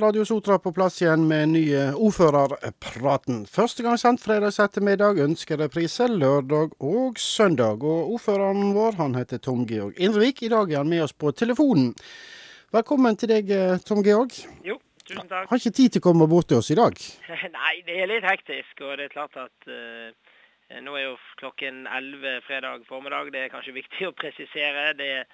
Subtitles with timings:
[0.00, 3.42] er Radio Sotra på plass igjen med ny ordførerpraten.
[3.50, 7.84] Første gang sendt fredags ettermiddag, ønsker reprise lørdag og søndag.
[7.84, 10.42] Og ordføreren vår han heter Tom Georg Indrevik.
[10.46, 11.92] I dag er han med oss på telefonen.
[12.72, 13.52] Velkommen til deg,
[13.84, 14.32] Tom Georg.
[14.64, 15.50] Jo, tusen takk.
[15.50, 16.96] Har ikke tid til å komme bort til oss i dag?
[17.58, 18.80] Nei, det er litt hektisk.
[18.86, 20.08] Og det er klart at uh,
[20.80, 23.34] nå er jo klokken 11 fredag formiddag.
[23.34, 24.94] Det er kanskje viktig å presisere.
[24.96, 25.28] Det er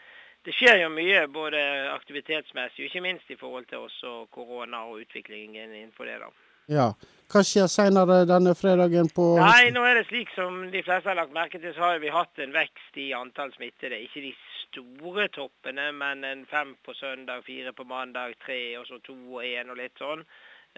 [0.46, 1.60] det skjer jo mye både
[1.90, 6.20] aktivitetsmessig og ikke minst i forhold til også korona og utviklingen innenfor det.
[6.22, 6.30] da.
[6.70, 6.88] Ja.
[7.26, 11.18] Hva skjer senere denne fredagen på Nei, nå er det slik som de fleste har
[11.18, 13.98] lagt merke til, så har vi hatt en vekst i antall smittede.
[14.06, 14.30] Ikke de
[14.62, 19.42] store toppene, men en fem på søndag, fire på mandag, tre og så to og
[19.42, 20.22] én og litt sånn.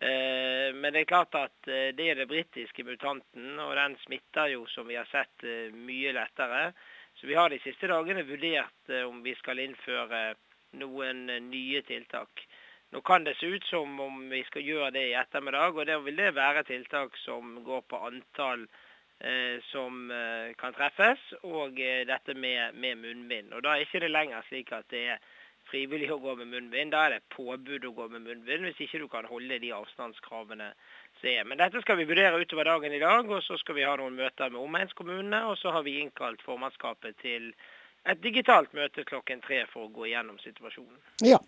[0.00, 4.52] Eh, men det er klart at eh, det er det britiske mutanten, og den smitter
[4.54, 6.71] jo, som vi har sett, eh, mye lettere.
[7.21, 10.23] Så vi har de siste dagene vurdert eh, om vi skal innføre
[10.79, 12.45] noen eh, nye tiltak.
[12.95, 15.99] Nå kan det se ut som om vi skal gjøre det i ettermiddag, og da
[16.01, 18.63] vil det være tiltak som går på antall
[19.21, 23.52] eh, som eh, kan treffes, og eh, dette med, med, munnbind.
[23.52, 25.27] Og Da er ikke det lenger slik at det er
[25.69, 26.95] frivillig å gå med munnbind.
[26.95, 30.71] Da er det påbud å gå med munnbind hvis ikke du kan holde de avstandskravene
[31.23, 31.35] se.
[31.45, 34.16] Men dette skal vi vurdere utover dagen i dag, og så skal vi ha noen
[34.19, 35.45] møter med omegnskommunene.
[35.51, 37.52] Og så har vi innkalt formannskapet til
[38.09, 40.96] et digitalt møte klokken tre for å gå igjennom situasjonen.
[41.27, 41.39] Ja,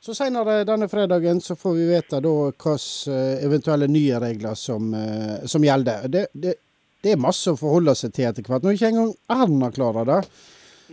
[0.00, 2.76] så Senere denne fredagen så får vi vite da hvilke
[3.12, 6.06] eh, eventuelle nye regler som, eh, som gjelder.
[6.08, 6.54] Det, det,
[7.02, 8.64] det, er masse å forholde seg til etter hvert.
[8.64, 10.20] Nå er ikke engang Erna klarer det.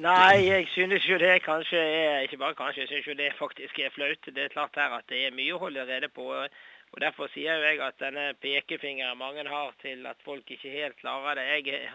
[0.04, 3.78] Nei, jeg synes jo det kanskje er Ikke bare kanskje, jeg synes jo det faktisk
[3.80, 4.26] er flaut.
[4.26, 6.26] Det er klart her at det er mye å holde rede på.
[6.94, 11.00] Og Derfor sier jo jeg at denne pekefingeren mange har til at folk ikke helt
[11.00, 11.46] klarer det.
[11.50, 11.90] Jeg,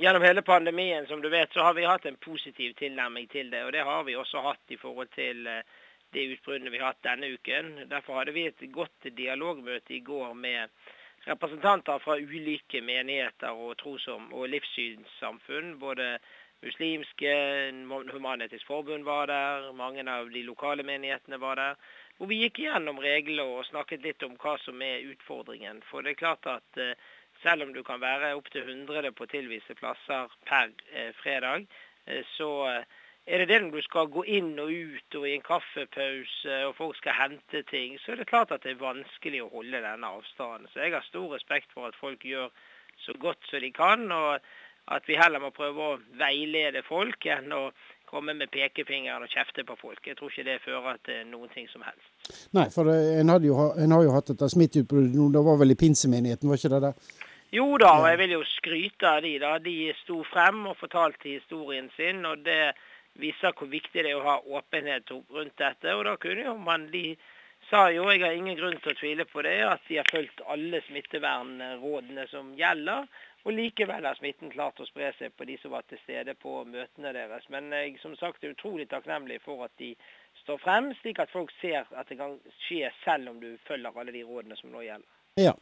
[0.00, 3.64] gjennom hele pandemien som du vet, så har vi hatt en positiv tilnærming til det.
[3.66, 5.60] Og det har vi også hatt i forhold til eh,
[6.14, 7.70] det utbruddet vi har hatt denne uken.
[7.92, 10.72] Derfor hadde vi et godt dialogmøte i går med
[11.26, 15.76] representanter fra ulike menigheter og tros- og livssynssamfunn.
[15.78, 16.14] Både
[16.64, 17.32] muslimske,
[18.12, 21.90] Human-Etisk Forbund var der, mange av de lokale menighetene var der
[22.20, 25.78] hvor vi gikk gjennom regler og snakket litt om hva som er utfordringen.
[25.88, 26.92] For det er klart at eh,
[27.40, 31.64] selv om du kan være opptil 100 på tilviste plasser per eh, fredag,
[32.04, 32.50] eh, så
[33.24, 36.76] er det det når du skal gå inn og ut og i en kaffepause og
[36.76, 40.12] folk skal hente ting, så er det klart at det er vanskelig å holde denne
[40.20, 40.68] avstanden.
[40.74, 42.52] Så jeg har stor respekt for at folk gjør
[43.00, 44.44] så godt som de kan, og
[44.92, 47.70] at vi heller må prøve å veilede folk enn å
[48.10, 50.02] komme med pekefinger og kjefte på folk.
[50.06, 52.12] Jeg tror ikke det fører til noen ting som helst.
[52.56, 55.78] Nei, for en, jo, en har jo hatt dette smitteutbruddet nå, det var vel i
[55.78, 56.94] pinsemenigheten, var ikke det det?
[57.50, 59.56] Jo da, og jeg vil jo skryte av de da.
[59.62, 62.22] De sto frem og fortalte historien sin.
[62.26, 62.74] og det
[63.18, 65.94] viser hvor viktig det er å ha åpenhet rundt dette.
[65.96, 67.16] Og da kunne jo man De
[67.70, 70.40] sa jo, jeg har ingen grunn til å tvile på det, at de har fulgt
[70.50, 73.06] alle smittevernrådene som gjelder.
[73.48, 76.58] Og likevel har smitten klart å spre seg på de som var til stede på
[76.68, 77.46] møtene deres.
[77.48, 79.94] Men jeg som sagt er utrolig takknemlig for at de
[80.42, 82.36] står frem, slik at folk ser at det kan
[82.66, 85.08] skje selv om du følger alle de rådene som nå gjelder.
[85.40, 85.54] Ja.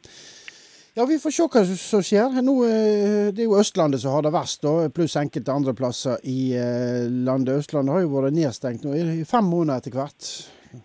[0.99, 2.41] Ja, Vi får se hva som skjer.
[2.43, 4.66] Nå, eh, det er jo Østlandet som har det verst,
[4.97, 7.60] pluss enkelte andre plasser i eh, landet.
[7.62, 10.31] Østlandet har jo vært nedstengt nå i fem måneder etter hvert.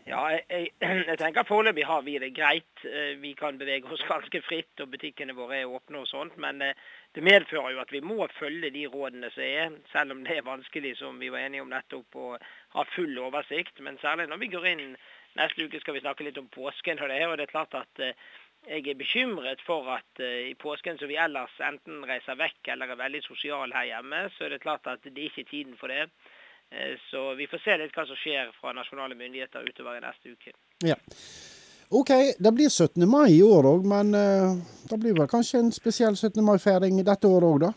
[0.07, 2.83] Ja, jeg, jeg, tenker Foreløpig har vi det greit.
[2.87, 6.37] Eh, vi kan bevege oss ganske fritt, og butikkene våre er åpne og sånt.
[6.41, 6.77] Men eh,
[7.15, 10.47] det medfører jo at vi må følge de rådene som er, selv om det er
[10.47, 12.37] vanskelig, som vi var enige om nettopp, å
[12.77, 13.81] ha full oversikt.
[13.83, 14.85] Men særlig når vi går inn
[15.39, 17.01] neste uke, skal vi snakke litt om påsken.
[17.03, 18.15] Og det, og det er klart at eh,
[18.69, 23.01] jeg er bekymret for at i påsken som vi ellers enten reiser vekk eller er
[23.01, 26.05] veldig sosial her hjemme, så er det klart at det ikke er tiden for det.
[26.73, 30.33] Eh, så vi får se litt hva som skjer fra nasjonale myndigheter utover i neste
[30.33, 30.53] uke.
[30.85, 30.97] Ja.
[31.93, 33.05] OK, det blir 17.
[33.09, 34.55] mai i år òg, men uh,
[34.89, 36.41] det blir vel kanskje en spesiell 17.
[36.41, 37.69] mai-feiring dette året òg, da?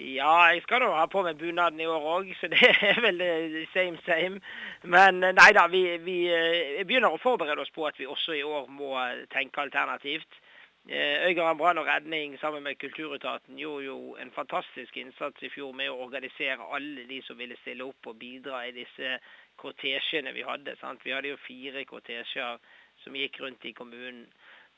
[0.00, 3.22] Ja, jeg skal nå ha på meg bunaden i år òg, så det er vel
[3.70, 4.42] same same.
[4.82, 8.42] Men nei da, vi, vi, vi begynner å forberede oss på at vi også i
[8.42, 8.96] år må
[9.30, 10.40] tenke alternativt.
[10.88, 15.72] Eh, Øygarden brann og redning sammen med Kulturetaten gjorde jo en fantastisk innsats i fjor
[15.76, 19.18] med å organisere alle de som ville stille opp og bidra i disse
[19.60, 20.76] kortesjene vi hadde.
[20.80, 21.04] Sant?
[21.04, 22.56] Vi hadde jo fire kortesjer
[23.04, 24.24] som gikk rundt i kommunen.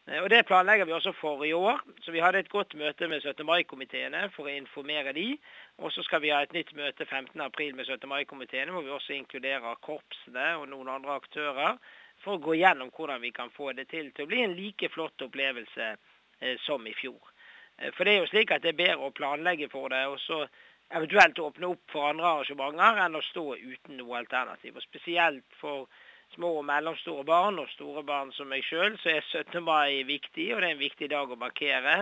[0.09, 1.81] Eh, og Det planlegger vi også for i år.
[2.01, 3.47] Så Vi hadde et godt møte med 17.
[3.47, 5.39] mai-komiteene for å informere de.
[5.79, 8.09] Og så skal vi ha et nytt møte 15.4 med 17.
[8.09, 11.79] mai-komiteene, hvor vi også inkluderer korpsene og noen andre aktører
[12.23, 14.89] for å gå gjennom hvordan vi kan få det til til å bli en like
[14.95, 17.33] flott opplevelse eh, som i fjor.
[17.79, 20.21] Eh, for det er jo slik at det er bedre å planlegge for det, og
[20.23, 20.45] så
[20.93, 24.77] eventuelt åpne opp for andre arrangementer enn å stå uten noe alternativ.
[24.77, 25.87] Og Spesielt for
[26.35, 29.61] små og mellomstore barn og store barn som meg sjøl, så er 17.
[29.65, 31.97] mai viktig, og det er en viktig dag å markere.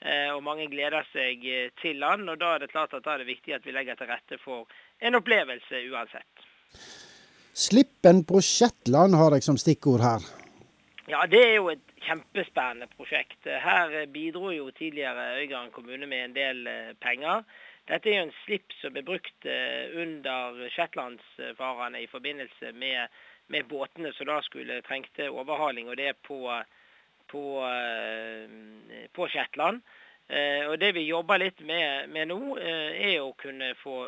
[0.00, 1.44] Eh, og mange gleder seg
[1.80, 3.98] til den, og da er det klart at da er det viktig at vi legger
[3.98, 4.66] til rette for
[5.00, 6.46] en opplevelse uansett.
[7.56, 10.24] Slippen på Shetland har jeg som stikkord her.
[11.08, 13.38] Ja, det er jo et kjempespennende prosjekt.
[13.46, 16.68] Her bidro jo tidligere Øygarden kommune med en del
[17.00, 17.46] penger.
[17.88, 19.46] Dette er jo en slipp som er brukt
[20.02, 23.06] under shetlandsfarerne i forbindelse med
[23.46, 26.40] med båtene som da skulle trengte overhaling, og det er på,
[27.30, 29.82] på, eh, på Shetland.
[30.28, 34.06] Eh, og Det vi jobber litt med, med nå, eh, er å kunne få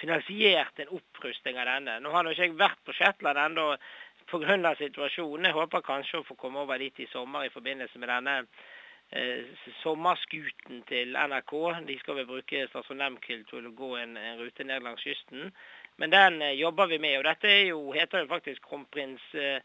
[0.00, 2.00] finansiert en opprusting av denne.
[2.00, 3.68] Nå har nå ikke jeg vært på Shetland ennå
[4.30, 4.74] pga.
[4.78, 5.46] situasjonen.
[5.46, 8.36] Jeg håper kanskje å få komme over dit i sommer i forbindelse med denne
[9.10, 9.44] eh,
[9.82, 11.54] sommerskuten til NRK.
[11.86, 15.52] De skal vel bruke Stasjonamkyl til å gå en, en, rute ned langs kysten.
[15.96, 17.18] Men den eh, jobber vi med.
[17.20, 19.60] Og dette jo, heter jo faktisk kronprins eh,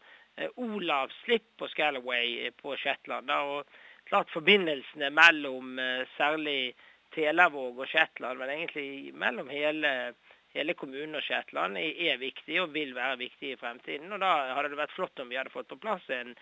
[0.56, 3.30] Olav Slipp på Scalaway eh, på Shetland.
[3.30, 3.66] Og
[4.08, 5.76] klart Forbindelsene mellom
[6.16, 6.72] særlig
[7.14, 10.14] Telavåg og Shetland, men egentlig mellom hele,
[10.54, 14.12] hele kommunen og Shetland, er, viktig og vil være viktig i fremtiden.
[14.12, 16.34] Og Da hadde det vært flott om vi hadde fått på plass en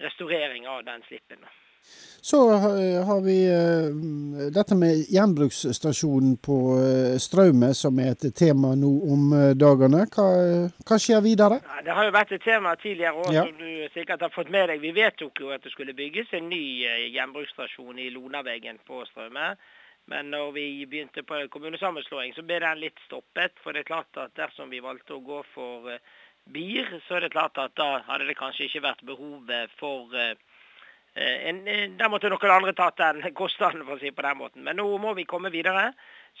[0.00, 1.44] restaurering av den slippen.
[2.22, 2.38] Så
[3.02, 9.34] har vi uh, dette med gjenbruksstasjonen på uh, Straume, som er et tema nå om
[9.58, 10.04] dagene.
[10.14, 10.28] Hva,
[10.86, 11.58] hva, skjer videre?
[11.66, 13.42] Ja, det har jo vært et tema tidligere òg, ja.
[13.42, 14.86] som du sikkert har fått med deg.
[14.86, 16.62] Vi vedtok jo at det skulle bygges en ny
[17.16, 19.56] gjenbruksstasjon i Lonaveggen på Straume.
[20.10, 23.54] Men når vi begynte på kommunesammenslåing, så ble den litt stoppet.
[23.62, 25.92] For det er klart at dersom vi valgte å gå for
[26.52, 30.10] BIR, så er det klart at da hadde det kanskje ikke vært behovet for
[31.14, 34.38] Eh, en, eh, der måtte noen andre tatt den kostnaden, for å si på den
[34.38, 34.64] måten.
[34.64, 35.90] Men nå må vi komme videre.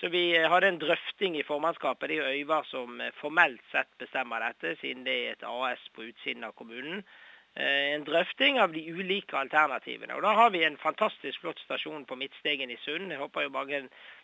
[0.00, 2.08] Så vi eh, hadde en drøfting i formannskapet.
[2.08, 6.48] Det er Øyvar som formelt sett bestemmer dette, siden det er et AS på utsiden
[6.48, 7.04] av kommunen.
[7.54, 10.14] En drøfting av de ulike alternativene.
[10.16, 13.10] Og Da har vi en fantastisk flott stasjon på Midtstegen i Sund.
[13.12, 13.82] Jeg håper jo mange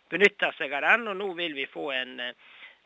[0.09, 1.09] benytter seg av den.
[1.09, 2.21] Og nå vil vi få en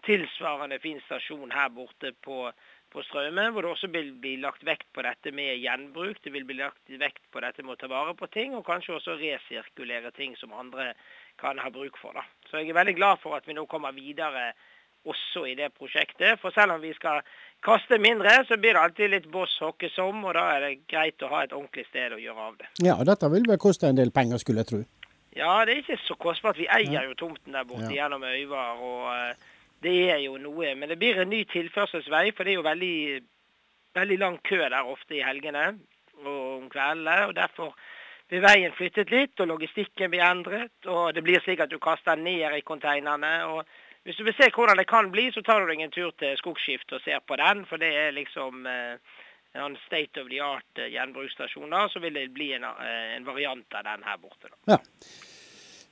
[0.03, 2.51] tilsvarende fin stasjon her borte på
[2.93, 6.21] på Straume, hvor det også vil bli lagt vekt på dette med gjenbruk.
[6.25, 8.99] Det vil bli lagt vekt på dette med å ta vare på ting, og kanskje
[8.99, 10.93] også resirkulere ting som andre
[11.41, 12.13] kan ha bruk for.
[12.19, 12.27] Da.
[12.51, 14.51] Så jeg er veldig glad for at vi nå kommer videre
[15.09, 16.41] også i det prosjektet.
[16.41, 17.23] For selv om vi skal
[17.65, 21.23] kaste mindre, så blir det alltid litt boss hockes om, og da er det greit
[21.23, 22.69] å ha et ordentlig sted å gjøre av det.
[22.87, 24.83] Ja, og dette vil vel koste en del penger, skulle jeg tro?
[25.33, 26.61] Ja, det er ikke så kostbart.
[26.61, 28.05] Vi eier jo tomten der borte ja.
[28.05, 28.79] gjennom Øyvar.
[28.83, 29.11] og...
[29.17, 29.51] Eh,
[29.83, 30.75] det er jo noe.
[30.79, 32.99] Men det blir en ny tilførselsvei, for det er jo veldig,
[33.99, 35.73] veldig lang kø der ofte i helgene
[36.23, 37.17] og om kveldene.
[37.27, 37.75] og Derfor
[38.31, 40.75] blir veien flyttet litt, og logistikken blir endret.
[40.87, 43.33] Og det blir slik at du kaster ned i konteinerne.
[43.51, 43.65] og
[44.03, 46.35] Hvis du vil se hvordan det kan bli, så tar du deg en tur til
[46.41, 47.63] Skogskift og ser på den.
[47.69, 49.21] For det er liksom eh,
[49.63, 51.77] en state of the art gjenbruksstasjon gjenbruksstasjon.
[51.93, 54.51] Så vil det bli en, eh, en variant av den her borte.
[54.51, 54.75] Da.
[54.75, 54.81] Ja.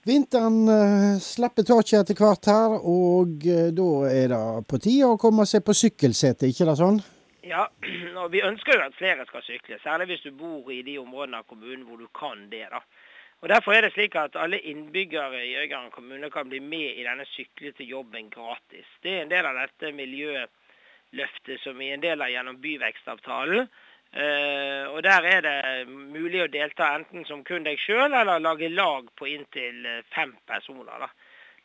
[0.03, 5.19] Vinteren uh, slipper taket etter hvert her, og uh, da er det på tide å
[5.21, 7.03] komme seg på sykkelsete, ikke det sånn?
[7.45, 7.67] Ja,
[8.23, 11.43] og vi ønsker jo at flere skal sykle, særlig hvis du bor i de områdene
[11.43, 12.65] av kommunen hvor du kan det.
[12.73, 12.81] da.
[13.41, 17.05] Og Derfor er det slik at alle innbyggere i Øygarden kommune kan bli med i
[17.05, 18.89] denne Sykle til jobben gratis.
[19.03, 23.71] Det er en del av dette miljøløftet som vi er en del av gjennom byvekstavtalen.
[24.11, 28.69] Uh, og Der er det mulig å delta enten som kun deg sjøl, eller lage
[28.69, 31.07] lag på inntil eh, fem personer.
[31.07, 31.09] da.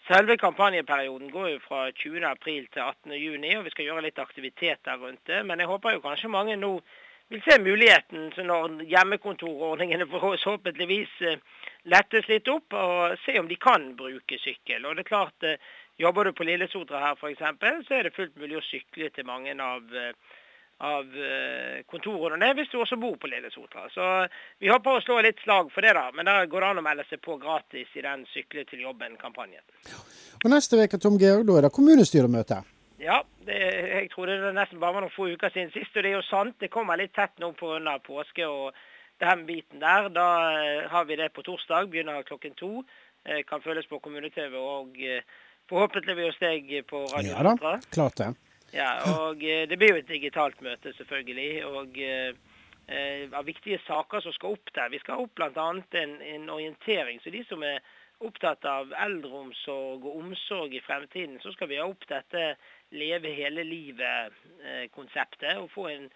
[0.07, 5.25] Selve kampanjeperioden går jo fra 20.4 til 18.6, og vi skal gjøre litt aktiviteter rundt
[5.25, 5.41] det.
[5.45, 6.75] Men jeg håper jo kanskje mange nå
[7.33, 11.39] vil se muligheten når hjemmekontorordningene forhåpentligvis uh,
[11.85, 14.85] lettes litt opp, og se om de kan bruke sykkel.
[14.85, 18.35] Og det er klart, uh, Jobber du på Lillesotra her f.eks., så er det fullt
[18.35, 19.93] mulig å sykle til mange av
[20.83, 23.85] av eh, kontorene hvis du også bor på Lillesotra.
[23.93, 24.05] Så
[24.59, 26.09] vi håper å slå litt slag for det, da.
[26.15, 29.63] Men da går det an å melde seg på gratis i den Sykle til jobben-kampanjen.
[30.43, 32.59] Og Neste uke Tom Georg, da er det kommunestyremøte?
[32.99, 35.95] Ja, det, jeg trodde det nesten bare var noen få uker siden sist.
[35.95, 37.97] Og det er jo sant, det kommer litt tett nå pga.
[38.03, 38.75] påske og
[39.19, 40.09] den biten der.
[40.09, 40.27] Da
[40.59, 42.83] eh, har vi det på torsdag, begynner klokken to.
[43.25, 44.97] Eh, kan følges på kommune-TV og
[45.69, 48.35] forhåpentligvis hos deg på Radio Ja da, klart det.
[48.75, 48.89] Ja,
[49.21, 51.65] og eh, det blir jo et digitalt møte, selvfølgelig.
[51.65, 52.33] Og eh,
[52.87, 54.91] eh, av viktige saker som skal opp der.
[54.91, 55.67] Vi skal opp bl.a.
[56.01, 57.21] En, en orientering.
[57.23, 57.79] Så de som er
[58.25, 62.55] opptatt av eldreomsorg og omsorg i fremtiden, så skal vi ha opp dette
[62.95, 65.55] Leve hele livet-konseptet.
[65.59, 66.09] Og få en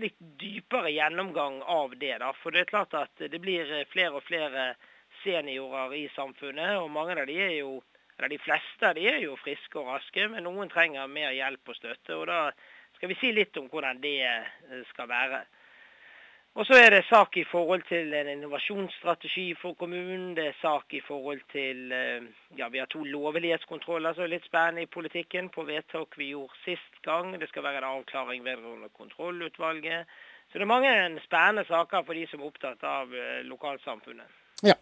[0.00, 2.18] litt dypere gjennomgang av det.
[2.18, 2.32] da.
[2.42, 4.72] For det er klart at det blir flere og flere
[5.22, 7.80] seniorer i samfunnet, og mange av de er jo
[8.18, 11.74] eller De fleste de er jo friske og raske, men noen trenger mer hjelp og
[11.74, 12.14] støtte.
[12.14, 12.52] og Da
[12.94, 14.20] skal vi si litt om hvordan det
[14.92, 15.40] skal være.
[16.54, 20.34] Og så er det sak i forhold til en innovasjonsstrategi for kommunen.
[20.36, 22.26] Det er sak i forhold til eh,
[22.58, 26.60] Ja, vi har to lovlighetskontroller som er litt spennende i politikken på vedtak vi gjorde
[26.66, 27.32] sist gang.
[27.40, 30.04] Det skal være en avklaring vedrørende kontrollutvalget.
[30.50, 30.92] Så det er mange
[31.24, 34.28] spennende saker for de som er opptatt av eh, lokalsamfunnet.
[34.62, 34.76] Ja.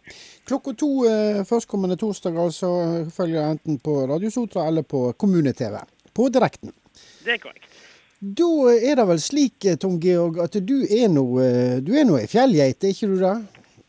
[0.51, 2.73] Klokka to eh, førstkommende torsdag altså
[3.15, 5.79] følger enten på Radiosotra eller på kommune-TV.
[6.11, 6.75] På direkten.
[7.23, 7.71] Det er korrekt.
[8.21, 12.93] Da er det vel slik, eh, Tom Georg, at du er nå ei fjellgeit, er
[12.93, 13.37] ikke du det?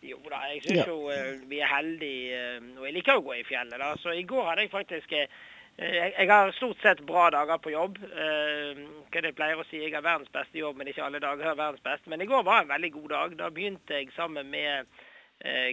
[0.08, 0.86] Jo da, jeg syns ja.
[0.88, 2.38] jo uh, vi er heldige,
[2.78, 3.76] og jeg liker å gå i fjellet.
[3.76, 3.90] da.
[4.00, 7.96] Så i går hadde jeg faktisk jeg, har stort sett bra dager på jobb.
[8.00, 11.56] hva det pleier å si, Jeg har verdens beste jobb, men ikke alle dager har
[11.56, 12.08] verdens beste.
[12.12, 13.36] Men i går var en veldig god dag.
[13.38, 14.84] Da begynte jeg sammen med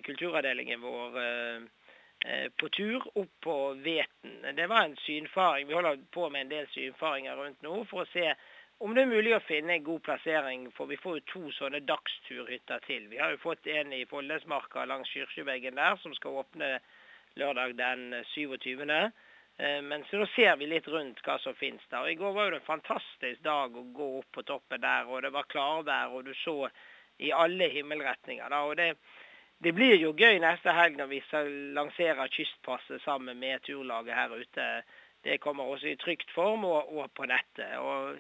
[0.08, 1.20] kulturavdelingen vår
[2.60, 4.42] på tur opp på Veten.
[4.56, 5.68] Det var en synfaring.
[5.68, 8.34] Vi holder på med en del synfaringer rundt nå for å se
[8.80, 11.82] om det er mulig å finne en god plassering, for vi får jo to sånne
[11.84, 13.10] dagsturhytter til.
[13.12, 16.70] Vi har jo fått en i Follesmarka langs Kyrkjeveggen der, som skal åpne
[17.40, 18.86] lørdag den 27.
[19.60, 22.06] Eh, men så nå ser vi litt rundt hva som finnes der.
[22.06, 25.12] Og I går var jo det en fantastisk dag å gå opp på toppen der,
[25.12, 26.62] og det var klarvær, og du så
[27.20, 28.48] i alle himmelretninger.
[28.48, 28.94] da, og det
[29.64, 31.20] det blir jo gøy neste helg når vi
[31.76, 34.68] lanserer Kystpasset sammen med turlaget her ute.
[35.24, 37.76] Det kommer også i trygt form og, og på nettet.
[37.78, 38.16] Og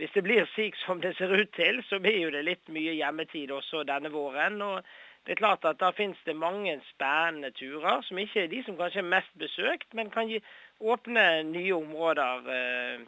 [0.00, 2.96] hvis det blir slik som det ser ut til, så blir jo det litt mye
[2.96, 4.62] hjemmetid også denne våren.
[4.62, 4.80] og
[5.26, 8.76] det er klart at Da finnes det mange spennende turer, som ikke er de som
[8.76, 10.40] kanskje er mest besøkt, men kan gi,
[10.80, 13.04] åpne nye områder eh,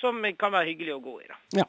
[0.00, 1.26] som kan være hyggelig å gå i.
[1.30, 1.38] da.
[1.62, 1.66] Ja,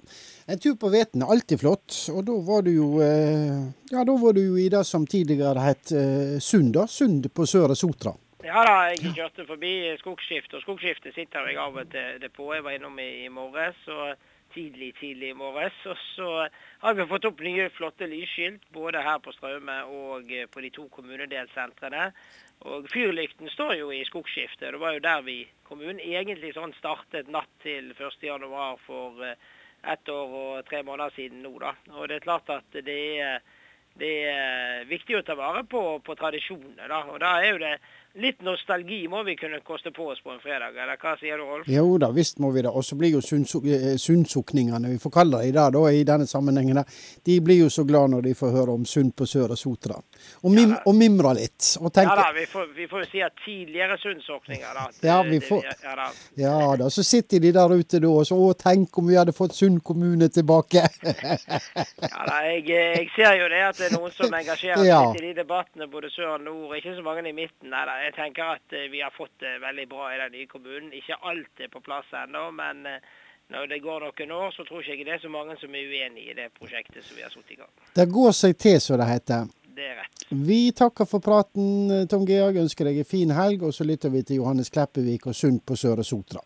[0.48, 1.96] En tur på Veten er alltid flott.
[2.14, 5.64] Og da var du jo eh, ja, da var du jo i det som tidligere
[5.64, 6.88] het eh, Sund, da.
[6.92, 8.14] Sund på Søre Sotra.
[8.48, 12.46] Ja da, jeg kjørte forbi skogsskiftet, og skogsskiftet sitter jeg av og til på.
[12.56, 14.14] Jeg var innom i, i morges, og
[14.54, 15.76] tidlig, tidlig i morges.
[15.92, 16.30] Og så
[16.86, 20.72] har vi fått opp nye, flotte lysskilt både her på Straume og eh, på de
[20.78, 22.06] to kommunedelsentrene.
[22.72, 24.70] Og fyrlykten står jo i Skogskiftet.
[24.72, 28.48] Det var jo der vi kommunen egentlig sånn startet natt til 1.1
[28.88, 29.36] for eh,
[29.92, 31.76] ett år og tre måneder siden nå, da.
[31.98, 33.44] Og det er klart at det er,
[34.00, 37.04] det er viktig å ta vare på, på tradisjonene, da.
[37.12, 37.78] Og da er jo det
[38.18, 41.46] litt nostalgi må vi kunne koste på oss på en fredag, eller hva sier du,
[41.46, 41.68] Rolf?
[41.70, 42.72] Jo da, visst må vi det.
[42.72, 46.82] Og så blir jo sunnsukningene, vi får kalle dem det da, i denne sammenhengen,
[47.26, 50.00] de blir jo så glad når de får høre om Sund på Søre Sotra.
[50.42, 51.60] Og, mim, ja, og mimre litt.
[51.82, 52.14] Og tenke...
[52.14, 54.88] Ja da, vi får, vi får jo si at tidligere sundsukninger, da.
[55.06, 55.66] Ja, vi får...
[55.84, 56.10] ja, da.
[56.42, 56.90] ja da.
[56.94, 59.82] Så sitter de der ute da og så Å, tenk om vi hadde fått Sund
[59.86, 60.84] kommune tilbake.
[62.14, 65.02] ja da, jeg, jeg, ser jo det at det noen som engasjerer seg ja.
[65.08, 66.76] litt i de debattene, både sør og nord.
[66.78, 67.72] Ikke så mange i midten.
[67.74, 70.50] Nei da jeg tenker at eh, vi har fått det veldig bra i den nye
[70.52, 70.92] kommunen.
[70.96, 73.16] Ikke alt er på plass ennå, men eh,
[73.54, 75.88] når det går noen år, så tror jeg ikke det er så mange som er
[75.88, 77.72] uenig i det prosjektet som vi har satt i gang.
[77.96, 79.48] Det går seg til, som det heter.
[79.78, 80.28] Det er rett.
[80.34, 82.58] Vi takker for praten, Tom Georg.
[82.64, 85.78] Ønsker deg en fin helg, og så lytter vi til Johannes Kleppevik og Sund på
[85.80, 86.42] Søre Sotra.